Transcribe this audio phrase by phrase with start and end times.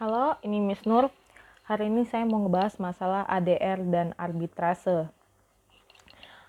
[0.00, 1.12] Halo, ini Miss Nur.
[1.68, 5.12] Hari ini saya mau ngebahas masalah ADR dan arbitrase.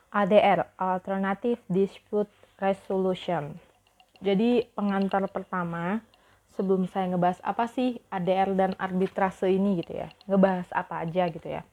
[0.08, 2.32] ADR, Alternative Dispute
[2.64, 3.60] Resolution.
[4.24, 6.00] Jadi pengantar pertama,
[6.56, 10.08] sebelum saya ngebahas apa sih ADR dan arbitrase ini gitu ya.
[10.26, 11.68] Ngebahas apa aja gitu ya.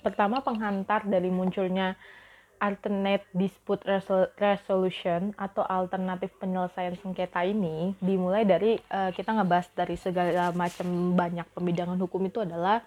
[0.00, 1.98] Pertama penghantar dari munculnya
[2.64, 3.84] alternate dispute
[4.40, 11.44] resolution atau alternatif penyelesaian sengketa ini dimulai dari uh, kita ngebahas dari segala macam banyak
[11.52, 12.80] pembidangan hukum itu adalah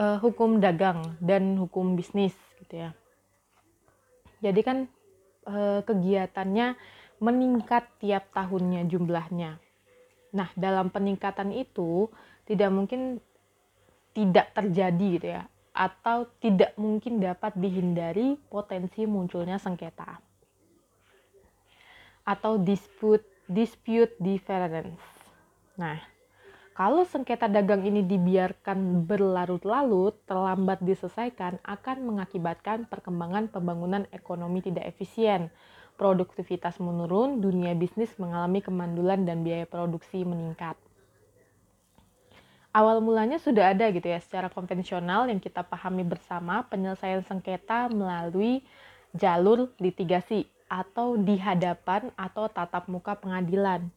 [0.00, 2.32] uh, hukum dagang dan hukum bisnis
[2.64, 2.90] gitu ya.
[4.40, 4.88] Jadi kan
[5.44, 6.76] uh, kegiatannya
[7.20, 9.60] meningkat tiap tahunnya jumlahnya.
[10.32, 12.08] Nah, dalam peningkatan itu
[12.48, 13.20] tidak mungkin
[14.16, 15.44] tidak terjadi gitu ya
[15.76, 20.16] atau tidak mungkin dapat dihindari potensi munculnya sengketa.
[22.24, 24.98] Atau dispute dispute difference.
[25.76, 26.00] Nah,
[26.72, 35.52] kalau sengketa dagang ini dibiarkan berlarut-larut, terlambat diselesaikan akan mengakibatkan perkembangan pembangunan ekonomi tidak efisien,
[36.00, 40.74] produktivitas menurun, dunia bisnis mengalami kemandulan dan biaya produksi meningkat
[42.76, 48.60] awal mulanya sudah ada gitu ya secara konvensional yang kita pahami bersama penyelesaian sengketa melalui
[49.16, 53.88] jalur litigasi atau di hadapan atau tatap muka pengadilan.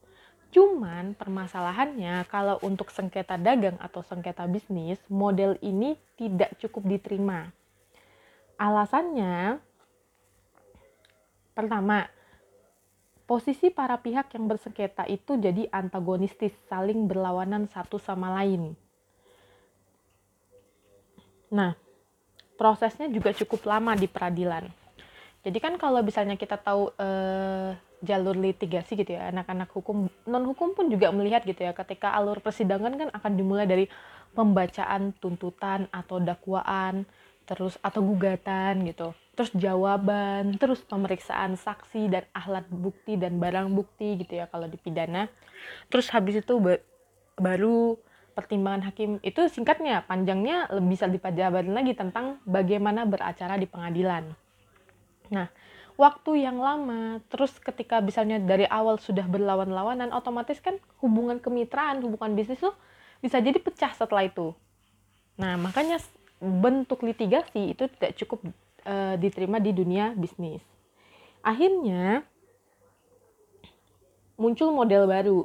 [0.56, 7.52] Cuman permasalahannya kalau untuk sengketa dagang atau sengketa bisnis, model ini tidak cukup diterima.
[8.56, 9.60] Alasannya
[11.52, 12.08] pertama,
[13.30, 18.74] Posisi para pihak yang bersengketa itu jadi antagonistis, saling berlawanan satu sama lain.
[21.54, 21.78] Nah,
[22.58, 24.66] prosesnya juga cukup lama di peradilan.
[25.46, 30.74] Jadi kan kalau misalnya kita tahu eh, jalur litigasi gitu ya, anak-anak hukum non hukum
[30.74, 33.86] pun juga melihat gitu ya, ketika alur persidangan kan akan dimulai dari
[34.34, 37.06] pembacaan tuntutan atau dakwaan,
[37.50, 44.20] terus atau gugatan gitu terus jawaban, terus pemeriksaan saksi dan alat bukti dan barang bukti
[44.20, 45.32] gitu ya kalau di pidana.
[45.88, 46.60] Terus habis itu
[47.40, 47.96] baru
[48.36, 54.28] pertimbangan hakim itu singkatnya, panjangnya lebih bisa dipajabarin lagi tentang bagaimana beracara di pengadilan.
[55.32, 55.48] Nah,
[55.96, 62.36] waktu yang lama, terus ketika misalnya dari awal sudah berlawan-lawanan, otomatis kan hubungan kemitraan, hubungan
[62.36, 62.76] bisnis tuh
[63.24, 64.52] bisa jadi pecah setelah itu.
[65.40, 66.04] Nah, makanya
[66.40, 68.40] bentuk litigasi itu tidak cukup
[68.88, 70.64] uh, diterima di dunia bisnis.
[71.44, 72.24] Akhirnya
[74.40, 75.40] muncul model baru.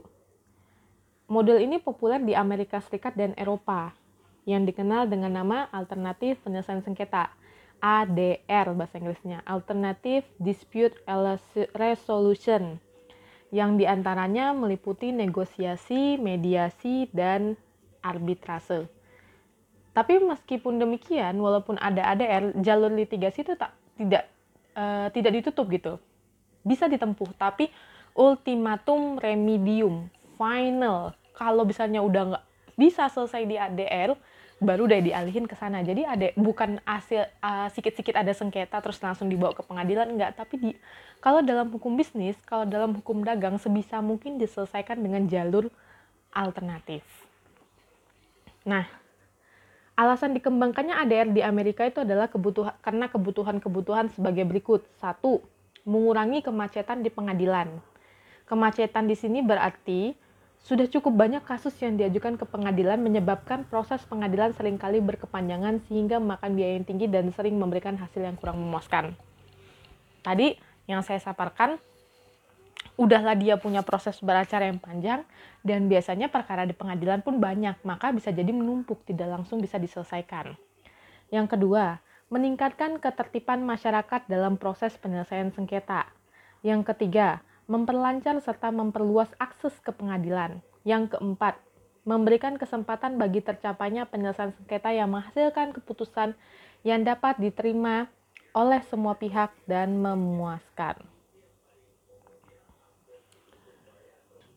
[1.27, 3.91] Model ini populer di Amerika Serikat dan Eropa
[4.45, 7.33] yang dikenal dengan nama alternatif penyelesaian sengketa
[7.81, 10.95] ADR bahasa Inggrisnya Alternative Dispute
[11.75, 12.79] Resolution
[13.55, 17.55] yang di antaranya meliputi negosiasi, mediasi, dan
[18.03, 18.91] arbitrase.
[19.95, 24.27] Tapi meskipun demikian, walaupun ada ADR, jalur litigasi itu tak tidak
[24.75, 26.03] uh, tidak ditutup gitu.
[26.67, 27.71] Bisa ditempuh, tapi
[28.19, 31.15] ultimatum remedium final.
[31.39, 32.45] Kalau misalnya udah nggak
[32.75, 34.19] bisa selesai di ADR,
[34.59, 35.79] baru udah dialihin ke sana.
[35.87, 40.55] Jadi ada bukan hasil uh, sikit-sikit ada sengketa terus langsung dibawa ke pengadilan enggak, tapi
[40.59, 40.71] di
[41.23, 45.71] kalau dalam hukum bisnis, kalau dalam hukum dagang sebisa mungkin diselesaikan dengan jalur
[46.35, 47.07] alternatif.
[48.67, 49.04] Nah,
[49.95, 54.83] Alasan dikembangkannya ADR di Amerika itu adalah kebutuhan karena kebutuhan-kebutuhan sebagai berikut.
[54.99, 55.39] Satu,
[55.87, 57.79] mengurangi kemacetan di pengadilan.
[58.43, 60.19] Kemacetan di sini berarti
[60.65, 66.19] sudah cukup banyak kasus yang diajukan ke pengadilan menyebabkan proses pengadilan sering kali berkepanjangan sehingga
[66.19, 69.15] memakan biaya yang tinggi dan sering memberikan hasil yang kurang memuaskan.
[70.25, 70.59] Tadi
[70.91, 71.79] yang saya saparkan
[72.95, 75.27] udahlah dia punya proses beracara yang panjang
[75.67, 80.55] dan biasanya perkara di pengadilan pun banyak, maka bisa jadi menumpuk, tidak langsung bisa diselesaikan.
[81.35, 81.99] Yang kedua,
[82.31, 86.07] meningkatkan ketertiban masyarakat dalam proses penyelesaian sengketa.
[86.63, 90.61] Yang ketiga, memperlancar serta memperluas akses ke pengadilan.
[90.85, 91.57] Yang keempat,
[92.05, 96.37] memberikan kesempatan bagi tercapainya penyelesaian sengketa yang menghasilkan keputusan
[96.85, 98.13] yang dapat diterima
[98.53, 101.14] oleh semua pihak dan memuaskan.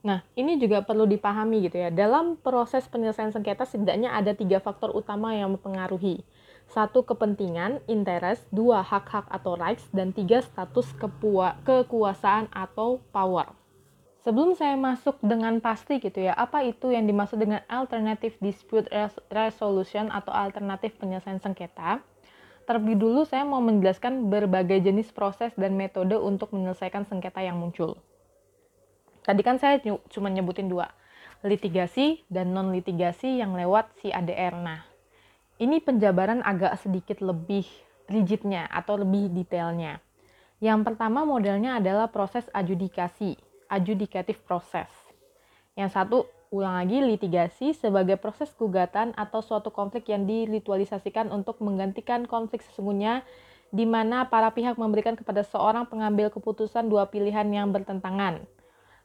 [0.07, 1.91] Nah, ini juga perlu dipahami gitu ya.
[1.91, 6.23] Dalam proses penyelesaian sengketa setidaknya ada tiga faktor utama yang mempengaruhi.
[6.71, 8.47] Satu, kepentingan, interest.
[8.47, 9.83] Dua, hak-hak atau rights.
[9.91, 13.51] Dan tiga, status kepua, kekuasaan atau power.
[14.23, 18.87] Sebelum saya masuk dengan pasti gitu ya, apa itu yang dimaksud dengan alternative dispute
[19.27, 21.99] resolution atau alternatif penyelesaian sengketa?
[22.63, 27.99] Terlebih dulu saya mau menjelaskan berbagai jenis proses dan metode untuk menyelesaikan sengketa yang muncul.
[29.27, 30.87] Tadi kan saya cuma nyebutin dua.
[31.45, 34.57] litigasi dan non-litigasi yang lewat si ADR.
[34.57, 34.81] Nah,
[35.61, 37.61] ini penjabaran agak sedikit lebih
[38.09, 40.01] rigidnya atau lebih detailnya.
[40.57, 43.37] Yang pertama modelnya adalah proses adjudikasi,
[43.69, 44.89] adjudicative process.
[45.77, 46.17] Yang satu,
[46.49, 53.21] ulang lagi litigasi sebagai proses gugatan atau suatu konflik yang diritualisasikan untuk menggantikan konflik sesungguhnya
[53.69, 58.41] di mana para pihak memberikan kepada seorang pengambil keputusan dua pilihan yang bertentangan.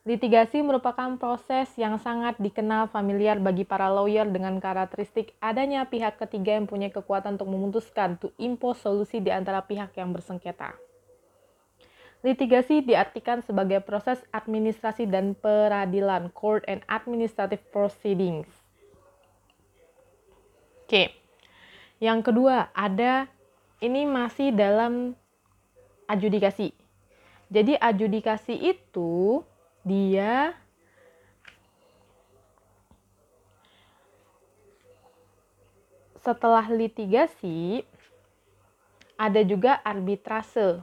[0.03, 6.59] Litigasi merupakan proses yang sangat dikenal familiar bagi para lawyer dengan karakteristik adanya pihak ketiga
[6.59, 10.75] yang punya kekuatan untuk memutuskan to impose solusi di antara pihak yang bersengketa.
[12.27, 18.51] Litigasi diartikan sebagai proses administrasi dan peradilan, court and administrative proceedings.
[20.83, 21.15] Oke.
[22.03, 23.31] Yang kedua, ada
[23.79, 25.15] ini masih dalam
[26.11, 26.75] adjudikasi.
[27.55, 29.47] Jadi adjudikasi itu
[29.83, 30.55] dia
[36.23, 37.83] setelah litigasi
[39.19, 40.83] ada juga arbitrase.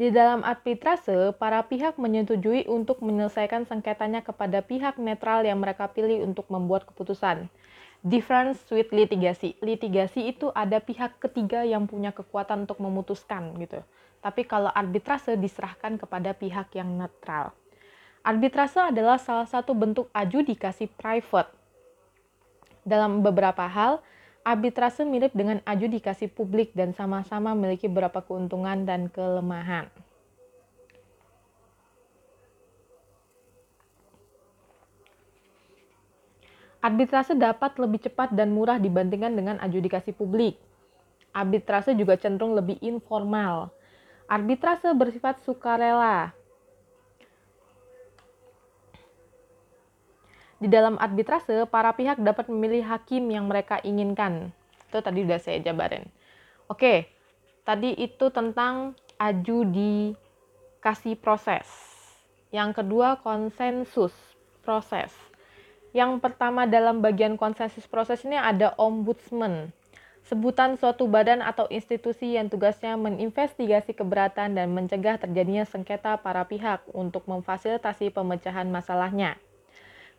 [0.00, 6.24] Di dalam arbitrase, para pihak menyetujui untuk menyelesaikan sengketanya kepada pihak netral yang mereka pilih
[6.24, 7.52] untuk membuat keputusan.
[8.00, 9.60] Difference with litigasi.
[9.60, 13.84] Litigasi itu ada pihak ketiga yang punya kekuatan untuk memutuskan gitu.
[14.20, 17.56] Tapi kalau arbitrase diserahkan kepada pihak yang netral.
[18.20, 21.48] Arbitrase adalah salah satu bentuk adjudikasi private.
[22.84, 24.04] Dalam beberapa hal,
[24.44, 29.88] arbitrase mirip dengan adjudikasi publik dan sama-sama memiliki beberapa keuntungan dan kelemahan.
[36.80, 40.56] Arbitrase dapat lebih cepat dan murah dibandingkan dengan adjudikasi publik.
[41.32, 43.72] Arbitrase juga cenderung lebih informal
[44.30, 46.30] Arbitrase bersifat sukarela.
[50.62, 54.54] Di dalam arbitrase, para pihak dapat memilih hakim yang mereka inginkan.
[54.86, 56.06] Itu tadi sudah saya jabarin.
[56.70, 57.10] Oke,
[57.66, 61.66] tadi itu tentang adjudikasi proses.
[62.54, 64.14] Yang kedua, konsensus
[64.62, 65.10] proses.
[65.90, 69.74] Yang pertama dalam bagian konsensus proses ini ada ombudsman
[70.26, 76.84] sebutan suatu badan atau institusi yang tugasnya menginvestigasi keberatan dan mencegah terjadinya sengketa para pihak
[76.92, 79.40] untuk memfasilitasi pemecahan masalahnya.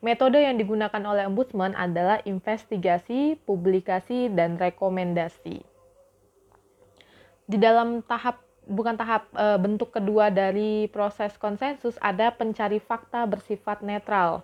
[0.01, 5.61] Metode yang digunakan oleh ombudsman adalah investigasi, publikasi, dan rekomendasi.
[7.45, 13.85] Di dalam tahap bukan tahap e, bentuk kedua dari proses konsensus ada pencari fakta bersifat
[13.85, 14.41] netral.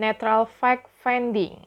[0.00, 1.60] Netral fact finding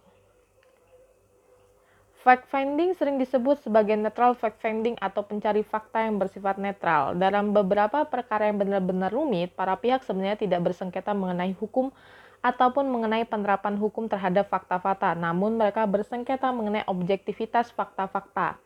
[2.19, 7.15] Fact finding sering disebut sebagai netral fact finding atau pencari fakta yang bersifat netral.
[7.15, 11.95] Dalam beberapa perkara yang benar-benar rumit, para pihak sebenarnya tidak bersengketa mengenai hukum
[12.43, 18.59] ataupun mengenai penerapan hukum terhadap fakta-fakta, namun mereka bersengketa mengenai objektivitas fakta-fakta.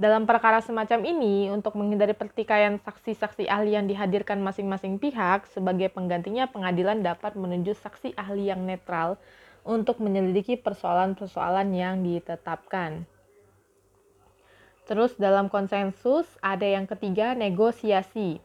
[0.00, 6.48] Dalam perkara semacam ini, untuk menghindari pertikaian saksi-saksi ahli yang dihadirkan masing-masing pihak, sebagai penggantinya
[6.48, 9.20] pengadilan dapat menunjuk saksi ahli yang netral
[9.62, 13.06] untuk menyelidiki persoalan-persoalan yang ditetapkan.
[14.86, 18.42] Terus dalam konsensus ada yang ketiga negosiasi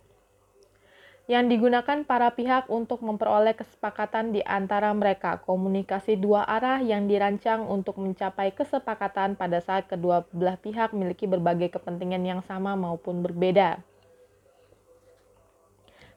[1.28, 5.44] yang digunakan para pihak untuk memperoleh kesepakatan di antara mereka.
[5.44, 11.76] Komunikasi dua arah yang dirancang untuk mencapai kesepakatan pada saat kedua belah pihak memiliki berbagai
[11.76, 13.84] kepentingan yang sama maupun berbeda.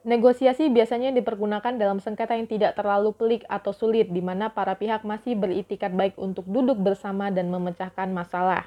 [0.01, 5.05] Negosiasi biasanya dipergunakan dalam sengketa yang tidak terlalu pelik atau sulit, di mana para pihak
[5.05, 8.65] masih beritikat baik untuk duduk bersama dan memecahkan masalah.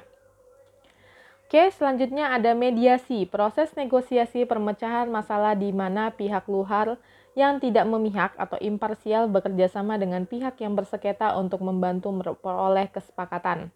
[1.50, 7.02] Oke, selanjutnya ada mediasi, proses negosiasi permecahan masalah di mana pihak luar
[7.34, 13.74] yang tidak memihak atau imparsial bekerja sama dengan pihak yang bersengketa untuk membantu memperoleh kesepakatan.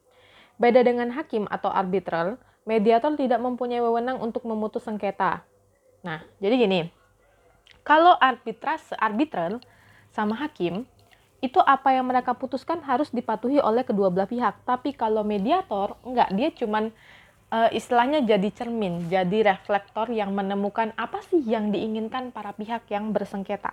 [0.58, 5.42] Beda dengan hakim atau arbitral, mediator tidak mempunyai wewenang untuk memutus sengketa.
[6.02, 6.80] Nah, jadi gini,
[7.88, 9.64] kalau arbitrase arbitral
[10.12, 10.84] sama hakim
[11.40, 14.60] itu apa yang mereka putuskan harus dipatuhi oleh kedua belah pihak.
[14.68, 16.92] Tapi kalau mediator enggak, dia cuman
[17.48, 23.14] uh, istilahnya jadi cermin, jadi reflektor yang menemukan apa sih yang diinginkan para pihak yang
[23.14, 23.72] bersengketa.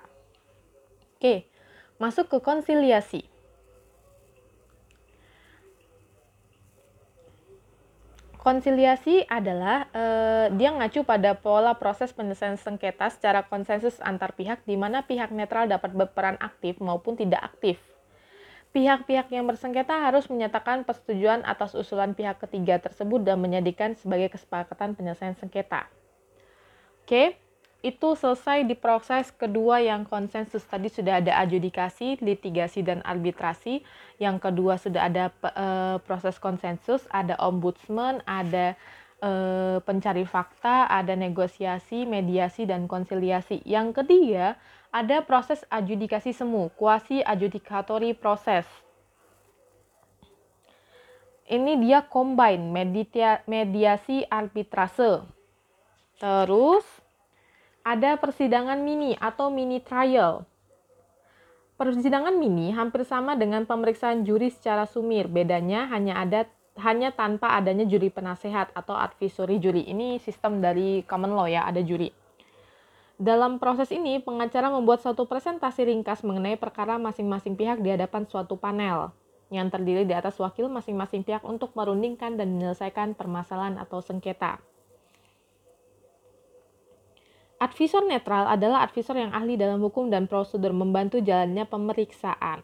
[1.17, 1.49] Oke,
[1.99, 3.25] masuk ke konsiliasi.
[8.45, 14.77] Konsiliasi adalah eh, dia ngacu pada pola proses penyelesaian sengketa secara konsensus antar pihak di
[14.77, 17.81] mana pihak netral dapat berperan aktif maupun tidak aktif.
[18.69, 24.93] Pihak-pihak yang bersengketa harus menyatakan persetujuan atas usulan pihak ketiga tersebut dan menjadikan sebagai kesepakatan
[24.93, 25.89] penyelesaian sengketa.
[27.01, 27.41] Oke,
[27.85, 33.85] itu selesai di proses kedua yang konsensus tadi sudah ada adjudikasi, litigasi dan arbitrasi.
[34.17, 35.67] Yang kedua sudah ada e,
[36.01, 38.73] proses konsensus, ada ombudsman, ada
[39.21, 39.31] e,
[39.85, 43.61] pencari fakta, ada negosiasi, mediasi dan konsiliasi.
[43.69, 44.57] Yang ketiga
[44.89, 48.65] ada proses adjudikasi semu, kuasi adjudicatory proses.
[51.45, 52.65] Ini dia combine
[53.45, 55.21] mediasi arbitrase.
[56.17, 57.04] Terus
[57.85, 60.41] ada persidangan mini atau mini trial.
[61.77, 65.29] Persidangan mini hampir sama dengan pemeriksaan juri secara sumir.
[65.29, 66.49] Bedanya hanya ada
[66.81, 69.85] hanya tanpa adanya juri penasehat atau advisory juri.
[69.85, 72.09] Ini sistem dari common law ya, ada juri.
[73.15, 78.59] Dalam proses ini, pengacara membuat suatu presentasi ringkas mengenai perkara masing-masing pihak di hadapan suatu
[78.59, 79.15] panel
[79.53, 84.59] yang terdiri di atas wakil masing-masing pihak untuk merundingkan dan menyelesaikan permasalahan atau sengketa.
[87.65, 92.61] Advisor netral adalah advisor yang ahli dalam hukum dan prosedur membantu jalannya pemeriksaan.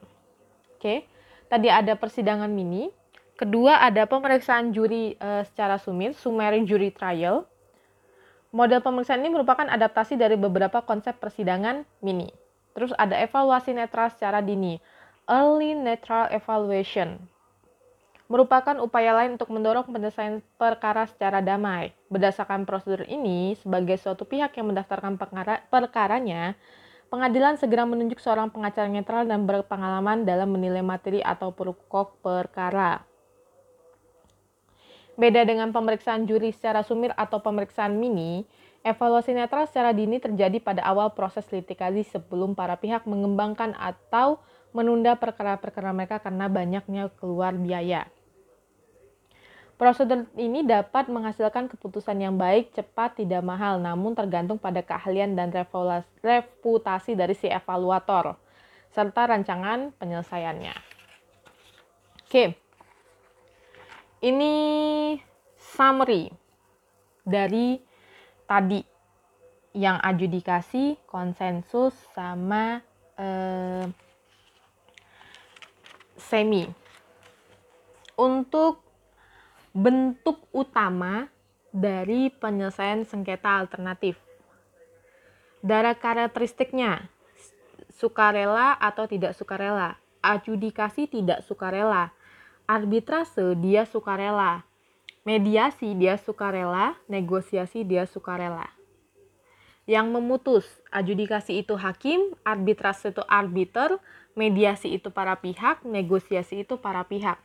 [0.78, 1.10] Oke,
[1.50, 2.94] tadi ada persidangan mini.
[3.34, 7.50] Kedua ada pemeriksaan juri e, secara sumir, summary jury trial.
[8.54, 12.30] Model pemeriksaan ini merupakan adaptasi dari beberapa konsep persidangan mini.
[12.78, 14.78] Terus ada evaluasi netral secara dini,
[15.26, 17.31] early netral evaluation
[18.32, 21.92] merupakan upaya lain untuk mendorong penyelesaian perkara secara damai.
[22.08, 26.56] Berdasarkan prosedur ini, sebagai suatu pihak yang mendaftarkan perkara, perkaranya,
[27.12, 33.04] pengadilan segera menunjuk seorang pengacara netral dan berpengalaman dalam menilai materi atau pokok perkara.
[35.20, 38.48] Beda dengan pemeriksaan juri secara sumir atau pemeriksaan mini,
[38.88, 44.40] evaluasi netral secara dini terjadi pada awal proses litigasi sebelum para pihak mengembangkan atau
[44.72, 48.08] menunda perkara-perkara mereka karena banyaknya keluar biaya.
[49.82, 55.50] Prosedur ini dapat menghasilkan keputusan yang baik, cepat, tidak mahal, namun tergantung pada keahlian dan
[56.22, 58.38] reputasi dari si evaluator,
[58.94, 60.76] serta rancangan penyelesaiannya.
[62.30, 62.54] Oke,
[64.22, 64.54] ini
[65.58, 66.30] summary
[67.26, 67.82] dari
[68.46, 68.86] tadi
[69.74, 72.86] yang adjudikasi, konsensus, sama
[73.18, 73.90] eh,
[76.22, 76.70] semi.
[78.22, 78.91] Untuk
[79.72, 81.32] bentuk utama
[81.72, 84.20] dari penyelesaian sengketa alternatif.
[85.64, 87.08] Dari karakteristiknya,
[87.96, 92.12] sukarela atau tidak sukarela, adjudikasi tidak sukarela,
[92.68, 94.68] arbitrase dia sukarela,
[95.24, 98.68] mediasi dia sukarela, negosiasi dia sukarela.
[99.88, 104.02] Yang memutus, adjudikasi itu hakim, arbitrase itu arbiter,
[104.36, 107.40] mediasi itu para pihak, negosiasi itu para pihak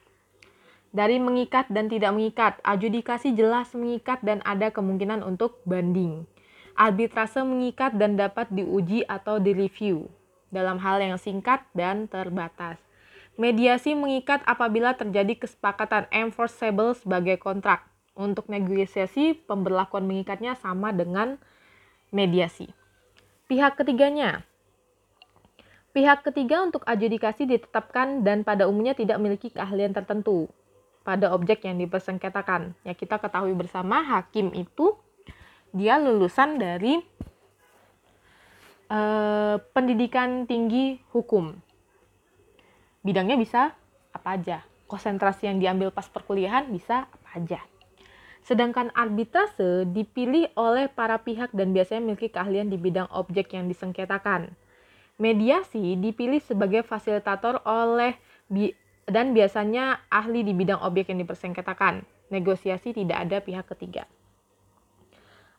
[0.96, 6.24] dari mengikat dan tidak mengikat, adjudikasi jelas mengikat dan ada kemungkinan untuk banding.
[6.72, 10.08] Arbitrase mengikat dan dapat diuji atau direview
[10.48, 12.80] dalam hal yang singkat dan terbatas.
[13.36, 17.84] Mediasi mengikat apabila terjadi kesepakatan enforceable sebagai kontrak.
[18.16, 21.36] Untuk negosiasi, pemberlakuan mengikatnya sama dengan
[22.08, 22.72] mediasi.
[23.44, 24.48] Pihak ketiganya,
[25.92, 30.48] Pihak ketiga untuk adjudikasi ditetapkan dan pada umumnya tidak memiliki keahlian tertentu
[31.06, 32.74] pada objek yang dipersengketakan.
[32.82, 34.98] Ya kita ketahui bersama hakim itu
[35.70, 36.98] dia lulusan dari
[38.90, 41.54] uh, pendidikan tinggi hukum.
[43.06, 43.70] Bidangnya bisa
[44.10, 44.66] apa aja.
[44.90, 47.60] Konsentrasi yang diambil pas perkuliahan bisa apa aja.
[48.42, 54.54] Sedangkan arbitrase dipilih oleh para pihak dan biasanya memiliki keahlian di bidang objek yang disengketakan.
[55.18, 58.14] Mediasi dipilih sebagai fasilitator oleh
[59.06, 62.02] dan biasanya ahli di bidang objek yang dipersengketakan.
[62.26, 64.10] Negosiasi tidak ada pihak ketiga.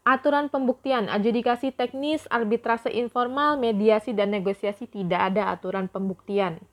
[0.07, 6.63] Aturan pembuktian, adjudikasi teknis, arbitrase informal, mediasi, dan negosiasi tidak ada aturan pembuktian.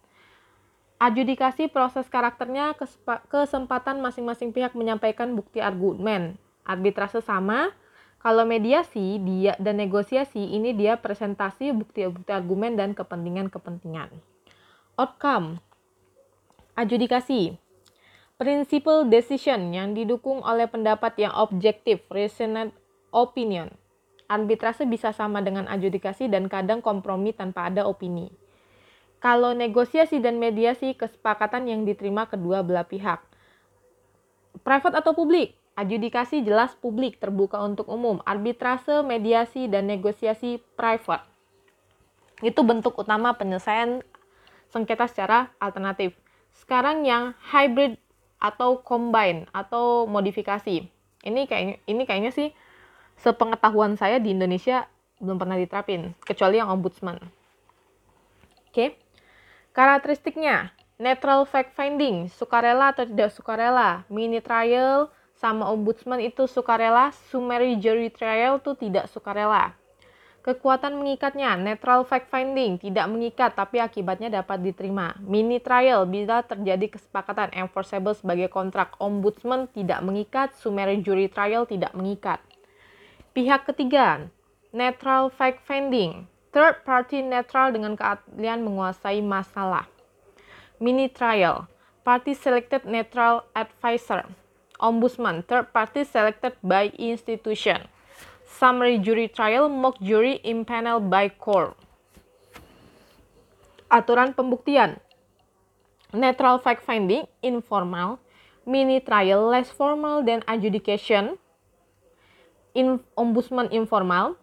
[1.02, 2.78] Adjudikasi proses karakternya
[3.26, 6.38] kesempatan masing-masing pihak menyampaikan bukti argumen.
[6.62, 7.74] Arbitrase sama,
[8.22, 14.14] kalau mediasi dia dan negosiasi ini dia presentasi bukti-bukti argumen dan kepentingan-kepentingan.
[14.94, 15.58] Outcome
[16.74, 17.54] Adjudikasi
[18.34, 22.74] Principal decision yang didukung oleh pendapat yang objektif, reasoned
[23.14, 23.70] opinion.
[24.26, 28.26] Arbitrase bisa sama dengan adjudikasi dan kadang kompromi tanpa ada opini.
[29.22, 33.22] Kalau negosiasi dan mediasi, kesepakatan yang diterima kedua belah pihak.
[34.66, 35.54] Private atau publik?
[35.78, 38.18] Adjudikasi jelas publik, terbuka untuk umum.
[38.26, 41.22] Arbitrase, mediasi, dan negosiasi private.
[42.42, 44.02] Itu bentuk utama penyelesaian
[44.74, 46.23] sengketa secara alternatif.
[46.54, 47.98] Sekarang yang hybrid
[48.38, 50.86] atau combine atau modifikasi.
[51.24, 52.48] Ini kayak ini kayaknya sih
[53.18, 54.86] sepengetahuan saya di Indonesia
[55.22, 57.16] belum pernah diterapin kecuali yang ombudsman.
[57.18, 57.30] Oke.
[58.72, 58.88] Okay.
[59.74, 60.70] Karakteristiknya,
[61.02, 68.06] netral fact finding, sukarela atau tidak sukarela, mini trial sama ombudsman itu sukarela, summary jury
[68.06, 69.74] trial itu tidak sukarela.
[70.44, 75.16] Kekuatan mengikatnya, netral fact finding, tidak mengikat tapi akibatnya dapat diterima.
[75.24, 78.92] Mini trial bila terjadi kesepakatan enforceable sebagai kontrak.
[79.00, 82.44] Ombudsman tidak mengikat, summary jury trial tidak mengikat.
[83.32, 84.28] Pihak ketiga,
[84.68, 89.88] netral fact finding, third party netral dengan keahlian menguasai masalah.
[90.76, 91.72] Mini trial,
[92.04, 94.28] party selected neutral advisor.
[94.76, 97.88] Ombudsman, third party selected by institution
[98.54, 101.74] summary jury trial, mock jury, impanel by court.
[103.90, 105.02] Aturan pembuktian.
[106.14, 108.22] Netral fact finding, informal.
[108.64, 111.36] Mini trial, less formal than adjudication.
[112.72, 114.38] In, ombudsman informal.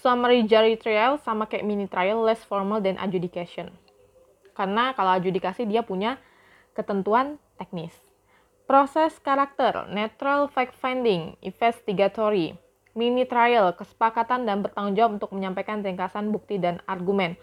[0.00, 3.68] Summary jury trial sama kayak mini trial, less formal than adjudication.
[4.54, 6.16] Karena kalau adjudikasi dia punya
[6.72, 7.92] ketentuan teknis.
[8.64, 12.56] Proses karakter, netral fact finding, investigatory
[12.94, 17.34] mini trial, kesepakatan dan bertanggung jawab untuk menyampaikan ringkasan bukti dan argumen.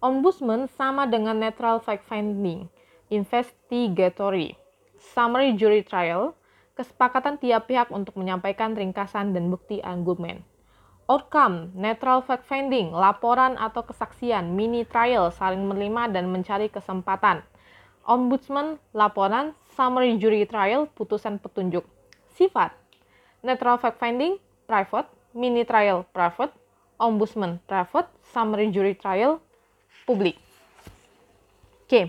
[0.00, 2.70] Ombudsman sama dengan netral fact finding,
[3.12, 4.56] investigatory,
[5.12, 6.32] summary jury trial,
[6.78, 10.40] kesepakatan tiap pihak untuk menyampaikan ringkasan dan bukti argumen.
[11.10, 17.42] Outcome, netral fact finding, laporan atau kesaksian, mini trial, saling menerima dan mencari kesempatan.
[18.06, 21.82] Ombudsman, laporan, summary jury trial, putusan petunjuk.
[22.38, 22.72] Sifat,
[23.42, 24.38] netral fact finding,
[24.70, 26.54] private, mini trial private,
[26.94, 29.42] ombudsman private, summary jury trial
[30.06, 30.38] publik.
[31.90, 31.90] Oke.
[31.90, 32.06] Okay.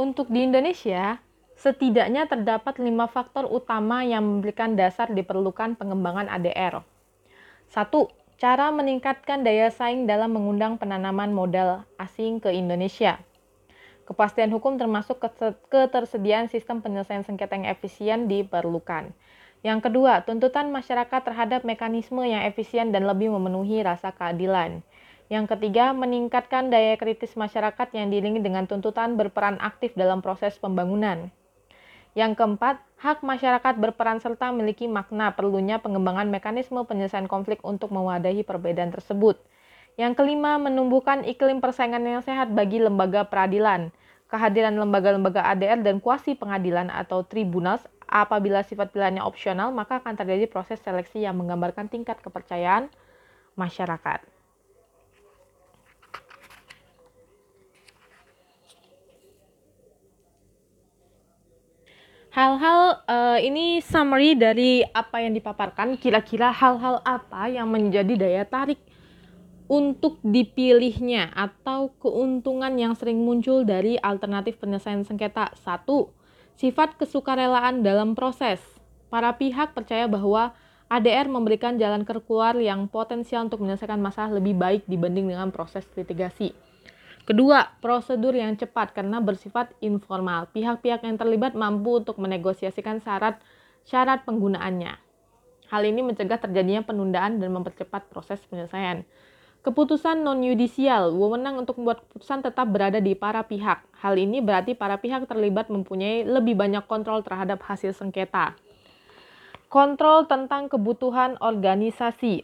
[0.00, 1.20] Untuk di Indonesia,
[1.60, 6.80] setidaknya terdapat lima faktor utama yang memberikan dasar diperlukan pengembangan ADR.
[7.68, 8.08] Satu,
[8.40, 13.20] cara meningkatkan daya saing dalam mengundang penanaman modal asing ke Indonesia.
[14.08, 15.20] Kepastian hukum termasuk
[15.68, 19.12] ketersediaan sistem penyelesaian sengketa yang efisien diperlukan.
[19.60, 24.80] Yang kedua, tuntutan masyarakat terhadap mekanisme yang efisien dan lebih memenuhi rasa keadilan.
[25.28, 31.28] Yang ketiga, meningkatkan daya kritis masyarakat yang diiringi dengan tuntutan berperan aktif dalam proses pembangunan.
[32.18, 38.42] Yang keempat, hak masyarakat berperan serta memiliki makna perlunya pengembangan mekanisme penyelesaian konflik untuk mewadahi
[38.42, 39.38] perbedaan tersebut.
[39.94, 43.94] Yang kelima, menumbuhkan iklim persaingan yang sehat bagi lembaga peradilan.
[44.30, 50.46] Kehadiran lembaga-lembaga ADR dan kuasi pengadilan atau tribunal apabila sifat pilihannya opsional, maka akan terjadi
[50.46, 52.90] proses seleksi yang menggambarkan tingkat kepercayaan
[53.58, 54.29] masyarakat.
[62.30, 68.78] Hal-hal uh, ini summary dari apa yang dipaparkan, kira-kira hal-hal apa yang menjadi daya tarik
[69.66, 75.50] untuk dipilihnya atau keuntungan yang sering muncul dari alternatif penyelesaian sengketa.
[75.58, 76.14] Satu,
[76.54, 78.62] sifat kesukarelaan dalam proses.
[79.10, 80.54] Para pihak percaya bahwa
[80.86, 86.54] ADR memberikan jalan keluar yang potensial untuk menyelesaikan masalah lebih baik dibanding dengan proses litigasi.
[87.28, 90.48] Kedua, prosedur yang cepat karena bersifat informal.
[90.50, 93.38] Pihak-pihak yang terlibat mampu untuk menegosiasikan syarat
[93.84, 94.96] syarat penggunaannya.
[95.70, 99.06] Hal ini mencegah terjadinya penundaan dan mempercepat proses penyelesaian.
[99.60, 103.84] Keputusan non-yudisial, wewenang untuk membuat keputusan tetap berada di para pihak.
[104.00, 108.56] Hal ini berarti para pihak terlibat mempunyai lebih banyak kontrol terhadap hasil sengketa.
[109.68, 112.42] Kontrol tentang kebutuhan organisasi.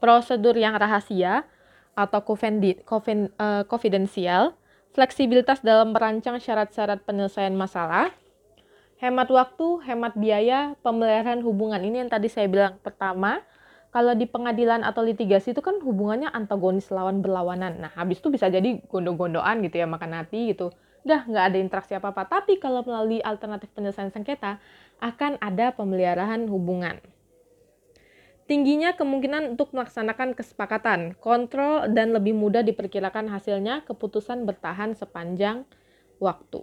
[0.00, 1.44] Prosedur yang rahasia,
[1.96, 2.20] atau
[3.64, 4.54] confidential, eh,
[4.92, 8.12] fleksibilitas dalam merancang syarat-syarat penyelesaian masalah,
[9.00, 11.80] hemat waktu, hemat biaya, pemeliharaan hubungan.
[11.80, 13.40] Ini yang tadi saya bilang pertama,
[13.92, 17.80] kalau di pengadilan atau litigasi itu kan hubungannya antagonis lawan berlawanan.
[17.80, 20.68] Nah, habis itu bisa jadi gondo-gondoan gitu ya, makan hati gitu.
[21.04, 22.28] Udah nggak ada interaksi apa-apa.
[22.28, 24.60] Tapi kalau melalui alternatif penyelesaian sengketa,
[25.00, 27.00] akan ada pemeliharaan hubungan.
[28.46, 35.66] Tingginya kemungkinan untuk melaksanakan kesepakatan, kontrol, dan lebih mudah diperkirakan hasilnya, keputusan bertahan sepanjang
[36.22, 36.62] waktu.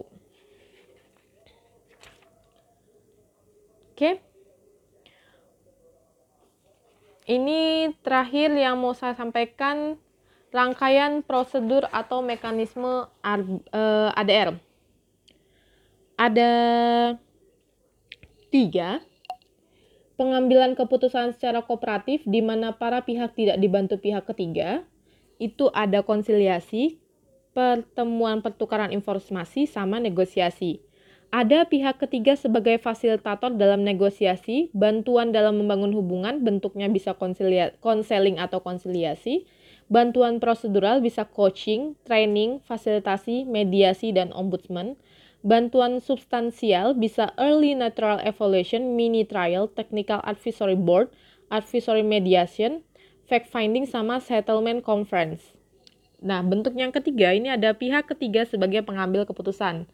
[3.92, 4.24] Oke.
[7.28, 10.00] Ini terakhir yang mau saya sampaikan,
[10.56, 14.56] rangkaian prosedur atau mekanisme ADR.
[14.56, 14.60] Eh,
[16.14, 16.52] Ada
[18.48, 19.04] tiga
[20.14, 24.86] pengambilan keputusan secara kooperatif di mana para pihak tidak dibantu pihak ketiga,
[25.42, 26.98] itu ada konsiliasi,
[27.54, 30.82] pertemuan pertukaran informasi sama negosiasi.
[31.34, 37.10] Ada pihak ketiga sebagai fasilitator dalam negosiasi, bantuan dalam membangun hubungan, bentuknya bisa
[37.82, 39.42] konseling atau konsiliasi,
[39.90, 44.94] bantuan prosedural bisa coaching, training, fasilitasi, mediasi, dan ombudsman,
[45.44, 51.12] bantuan substansial bisa early natural evaluation, mini trial, technical advisory board,
[51.52, 52.80] advisory mediation,
[53.28, 55.52] fact finding, sama settlement conference.
[56.24, 59.84] Nah, bentuk yang ketiga ini ada pihak ketiga sebagai pengambil keputusan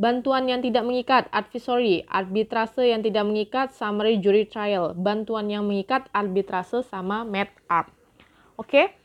[0.00, 4.96] Bantuan yang tidak mengikat, advisory, arbitrase yang tidak mengikat, summary jury trial.
[4.96, 7.92] Bantuan yang mengikat, arbitrase sama met up.
[8.56, 8.96] Oke,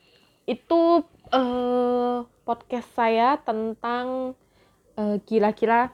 [0.47, 1.03] itu
[1.35, 4.39] uh, podcast saya tentang
[5.27, 5.91] kira-kira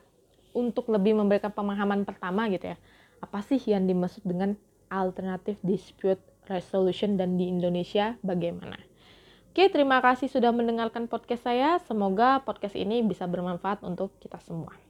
[0.52, 2.78] untuk lebih memberikan pemahaman pertama gitu ya.
[3.22, 4.58] Apa sih yang dimaksud dengan
[4.90, 8.76] alternative dispute resolution dan di Indonesia bagaimana?
[9.52, 11.78] Oke, terima kasih sudah mendengarkan podcast saya.
[11.84, 14.81] Semoga podcast ini bisa bermanfaat untuk kita semua.